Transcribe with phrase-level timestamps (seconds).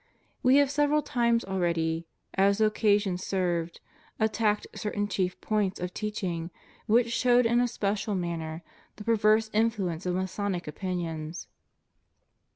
[0.41, 3.79] We have several times already, as occasion served,
[4.19, 6.49] attacked certain chief points of teaching
[6.87, 8.63] which showed in a special manner
[8.95, 11.47] the perverse influence of Masonic opinions.